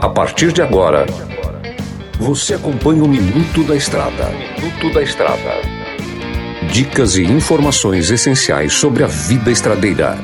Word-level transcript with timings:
A 0.00 0.08
partir 0.08 0.52
de 0.52 0.62
agora, 0.62 1.04
você 2.18 2.54
acompanha 2.54 3.04
o 3.04 3.08
Minuto 3.08 3.62
da 3.64 3.76
Estrada. 3.76 4.30
Minuto 4.30 4.94
da 4.94 5.02
Estrada. 5.02 5.60
Dicas 6.72 7.16
e 7.16 7.24
informações 7.24 8.10
essenciais 8.10 8.72
sobre 8.72 9.04
a 9.04 9.06
vida 9.06 9.50
estradeira. 9.50 10.16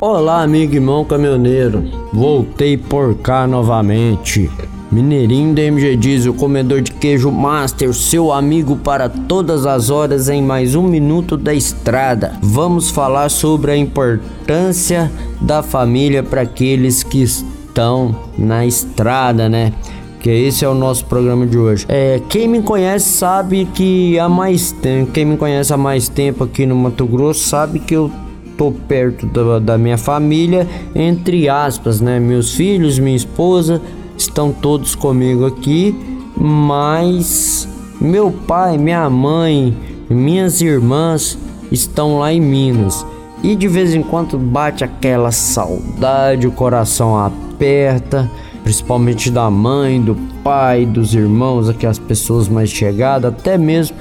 Olá, 0.00 0.42
amigo 0.42 0.74
irmão 0.74 1.04
caminhoneiro. 1.04 1.84
Voltei 2.12 2.76
por 2.76 3.14
cá 3.16 3.46
novamente. 3.46 4.50
Mineirinho 4.90 5.54
da 5.54 5.62
MG 5.62 5.96
Diesel, 5.96 6.34
comedor 6.34 6.82
de 6.82 6.92
queijo 6.92 7.30
master, 7.30 7.94
seu 7.94 8.30
amigo 8.30 8.76
para 8.76 9.08
todas 9.08 9.64
as 9.64 9.88
horas 9.88 10.28
em 10.28 10.42
mais 10.42 10.74
um 10.74 10.82
minuto 10.82 11.38
da 11.38 11.54
estrada. 11.54 12.36
Vamos 12.42 12.90
falar 12.90 13.30
sobre 13.30 13.72
a 13.72 13.76
importância 13.76 15.10
da 15.42 15.62
família 15.62 16.22
para 16.22 16.42
aqueles 16.42 17.02
que 17.02 17.22
estão 17.22 18.14
na 18.38 18.66
estrada, 18.66 19.48
né? 19.48 19.72
Que 20.20 20.30
esse 20.30 20.64
é 20.64 20.68
o 20.68 20.74
nosso 20.74 21.04
programa 21.06 21.46
de 21.46 21.58
hoje. 21.58 21.84
É, 21.88 22.20
quem 22.28 22.46
me 22.46 22.62
conhece 22.62 23.08
sabe 23.08 23.66
que 23.74 24.18
há 24.18 24.28
mais 24.28 24.70
tempo, 24.70 25.10
quem 25.10 25.24
me 25.24 25.36
conhece 25.36 25.72
há 25.72 25.76
mais 25.76 26.08
tempo 26.08 26.44
aqui 26.44 26.64
no 26.64 26.76
Mato 26.76 27.06
Grosso 27.06 27.40
sabe 27.48 27.80
que 27.80 27.94
eu 27.94 28.10
tô 28.56 28.70
perto 28.70 29.26
da, 29.26 29.58
da 29.58 29.78
minha 29.78 29.98
família, 29.98 30.68
entre 30.94 31.48
aspas, 31.48 32.00
né? 32.00 32.20
Meus 32.20 32.54
filhos, 32.54 32.98
minha 32.98 33.16
esposa, 33.16 33.82
estão 34.16 34.52
todos 34.52 34.94
comigo 34.94 35.44
aqui, 35.44 35.96
mas 36.36 37.68
meu 38.00 38.30
pai, 38.30 38.78
minha 38.78 39.08
mãe, 39.10 39.76
minhas 40.08 40.60
irmãs 40.60 41.36
estão 41.70 42.18
lá 42.18 42.32
em 42.32 42.40
Minas. 42.40 43.04
E 43.42 43.56
de 43.56 43.66
vez 43.66 43.92
em 43.92 44.02
quando 44.02 44.38
bate 44.38 44.84
aquela 44.84 45.32
saudade, 45.32 46.46
o 46.46 46.52
coração 46.52 47.18
aperta, 47.18 48.30
principalmente 48.62 49.30
da 49.30 49.50
mãe, 49.50 50.00
do 50.00 50.14
pai, 50.44 50.86
dos 50.86 51.12
irmãos, 51.12 51.68
aquelas 51.68 51.98
pessoas 51.98 52.48
mais 52.48 52.70
chegadas, 52.70 53.32
até 53.32 53.58
mesmo 53.58 53.96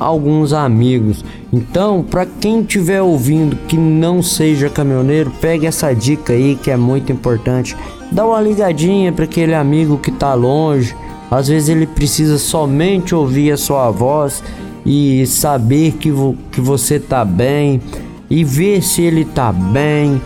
alguns 0.00 0.54
amigos. 0.54 1.22
Então, 1.52 2.02
para 2.02 2.24
quem 2.24 2.60
estiver 2.60 3.02
ouvindo 3.02 3.56
que 3.66 3.76
não 3.76 4.22
seja 4.22 4.70
caminhoneiro, 4.70 5.30
pegue 5.40 5.66
essa 5.66 5.92
dica 5.92 6.32
aí 6.32 6.56
que 6.56 6.70
é 6.70 6.76
muito 6.76 7.12
importante. 7.12 7.76
Dá 8.10 8.26
uma 8.26 8.40
ligadinha 8.40 9.12
para 9.12 9.24
aquele 9.24 9.54
amigo 9.54 9.98
que 9.98 10.10
tá 10.10 10.32
longe. 10.32 10.96
Às 11.30 11.48
vezes 11.48 11.68
ele 11.68 11.86
precisa 11.86 12.38
somente 12.38 13.14
ouvir 13.14 13.52
a 13.52 13.56
sua 13.58 13.90
voz 13.90 14.42
e 14.86 15.26
saber 15.26 15.92
que, 15.92 16.10
vo 16.10 16.34
que 16.50 16.60
você 16.60 16.98
tá 16.98 17.22
bem 17.22 17.82
e 18.30 18.44
ver 18.44 18.82
se 18.82 19.02
ele 19.02 19.24
tá 19.24 19.52
bem. 19.52 20.20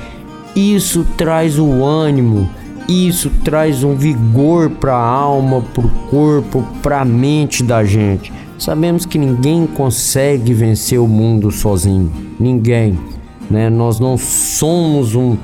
Isso 0.55 1.07
traz 1.17 1.59
o 1.59 1.85
ânimo, 1.85 2.49
isso 2.89 3.31
traz 3.43 3.83
um 3.83 3.95
vigor 3.95 4.69
para 4.71 4.95
a 4.95 5.07
alma, 5.07 5.63
para 5.63 5.87
o 5.87 5.91
corpo, 6.11 6.67
para 6.83 7.01
a 7.01 7.05
mente 7.05 7.63
da 7.63 7.85
gente. 7.85 8.33
Sabemos 8.59 9.07
que 9.07 9.19
ninguém 9.19 9.67
consegue 9.67 10.53
vencer 10.53 11.01
o 11.01 11.09
mundo 11.09 11.51
sozinho, 11.51 12.13
ninguém, 12.39 12.99
né? 13.51 13.71
Nós 13.71 13.99
não 13.99 14.17
somos 14.17 15.15
um 15.15 15.37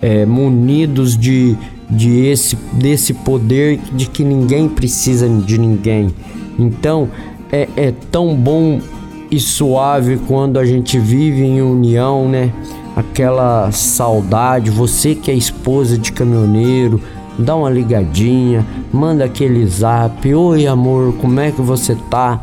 é, 0.00 0.24
munidos 0.24 1.16
de, 1.16 1.56
de 1.88 2.26
esse 2.26 2.56
desse 2.72 3.12
poder 3.12 3.80
de 3.92 4.06
que 4.06 4.22
ninguém 4.22 4.68
precisa 4.68 5.28
de 5.28 5.58
ninguém. 5.58 6.14
Então 6.58 7.08
é, 7.50 7.68
é 7.76 7.94
tão 8.10 8.34
bom 8.36 8.80
e 9.30 9.38
suave 9.38 10.18
quando 10.26 10.58
a 10.58 10.64
gente 10.64 10.98
vive 10.98 11.42
em 11.42 11.62
união, 11.62 12.28
né? 12.28 12.52
Aquela 12.96 13.70
saudade, 13.70 14.70
você 14.70 15.14
que 15.14 15.30
é 15.30 15.34
esposa 15.34 15.96
de 15.96 16.12
caminhoneiro, 16.12 17.00
dá 17.38 17.54
uma 17.54 17.70
ligadinha, 17.70 18.66
manda 18.92 19.24
aquele 19.24 19.64
zap, 19.66 20.34
oi 20.34 20.66
amor, 20.66 21.14
como 21.14 21.38
é 21.40 21.50
que 21.50 21.62
você 21.62 21.96
tá? 22.10 22.42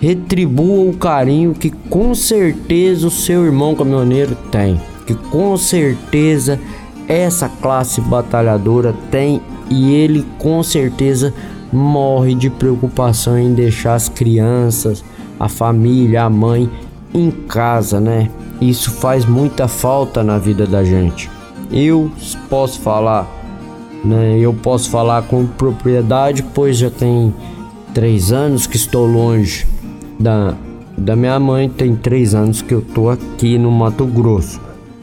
Retribua 0.00 0.90
o 0.90 0.96
carinho 0.96 1.54
que 1.54 1.70
com 1.70 2.14
certeza 2.14 3.06
o 3.06 3.10
seu 3.10 3.44
irmão 3.44 3.74
caminhoneiro 3.74 4.36
tem, 4.50 4.80
que 5.06 5.14
com 5.14 5.56
certeza 5.56 6.58
essa 7.08 7.48
classe 7.48 8.00
batalhadora 8.00 8.94
tem 9.10 9.40
e 9.70 9.92
ele 9.94 10.24
com 10.38 10.62
certeza 10.62 11.34
morre 11.72 12.34
de 12.34 12.48
preocupação 12.48 13.38
em 13.38 13.52
deixar 13.52 13.94
as 13.94 14.08
crianças, 14.08 15.04
a 15.44 15.48
família, 15.48 16.24
a 16.24 16.30
mãe 16.30 16.70
em 17.12 17.30
casa, 17.30 18.00
né? 18.00 18.30
Isso 18.60 18.90
faz 18.90 19.24
muita 19.24 19.68
falta 19.68 20.22
na 20.22 20.38
vida 20.38 20.66
da 20.66 20.82
gente. 20.82 21.30
Eu 21.70 22.10
posso 22.48 22.80
falar, 22.80 23.28
né? 24.04 24.38
Eu 24.38 24.54
posso 24.54 24.90
falar 24.90 25.22
com 25.22 25.46
propriedade, 25.46 26.42
pois 26.54 26.78
já 26.78 26.90
tem 26.90 27.34
três 27.92 28.32
anos 28.32 28.66
que 28.66 28.76
estou 28.76 29.06
longe 29.06 29.66
da, 30.18 30.54
da 30.96 31.14
minha 31.14 31.38
mãe. 31.38 31.68
Tem 31.68 31.94
três 31.94 32.34
anos 32.34 32.62
que 32.62 32.72
eu 32.72 32.80
tô 32.80 33.10
aqui 33.10 33.58
no 33.58 33.70
Mato 33.70 34.06
Grosso. 34.06 34.60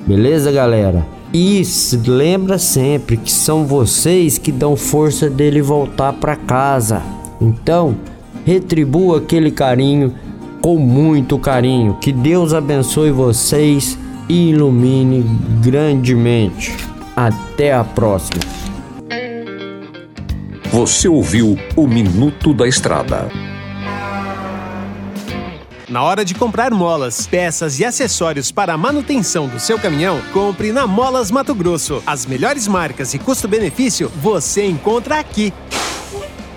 Beleza, 0.07 0.51
galera? 0.51 1.05
E 1.33 1.61
lembra 2.07 2.57
sempre 2.57 3.15
que 3.15 3.31
são 3.31 3.65
vocês 3.65 4.37
que 4.37 4.51
dão 4.51 4.75
força 4.75 5.29
dele 5.29 5.61
voltar 5.61 6.13
para 6.13 6.35
casa. 6.35 7.01
Então, 7.39 7.95
retribua 8.43 9.19
aquele 9.19 9.51
carinho 9.51 10.13
com 10.61 10.77
muito 10.77 11.39
carinho. 11.39 11.95
Que 11.95 12.11
Deus 12.11 12.53
abençoe 12.53 13.11
vocês 13.11 13.97
e 14.29 14.49
ilumine 14.49 15.25
grandemente. 15.61 16.75
Até 17.15 17.73
a 17.73 17.83
próxima. 17.83 18.39
Você 20.71 21.09
ouviu 21.09 21.57
o 21.75 21.85
Minuto 21.85 22.53
da 22.53 22.65
Estrada. 22.67 23.29
Na 25.89 26.01
hora 26.01 26.23
de 26.23 26.33
comprar 26.33 26.71
molas, 26.71 27.27
peças 27.27 27.77
e 27.77 27.83
acessórios 27.83 28.49
para 28.49 28.71
a 28.73 28.77
manutenção 28.77 29.49
do 29.49 29.59
seu 29.59 29.77
caminhão, 29.77 30.21
compre 30.31 30.71
na 30.71 30.87
Molas 30.87 31.29
Mato 31.29 31.53
Grosso. 31.53 32.01
As 32.07 32.25
melhores 32.25 32.65
marcas 32.65 33.13
e 33.13 33.19
custo-benefício 33.19 34.09
você 34.15 34.65
encontra 34.65 35.19
aqui. 35.19 35.51